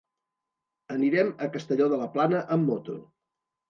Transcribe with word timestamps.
Anirem 0.95 1.31
a 1.45 1.51
Castelló 1.59 1.93
de 1.95 2.03
la 2.05 2.11
Plana 2.19 2.45
amb 2.59 2.71
moto. 2.77 3.03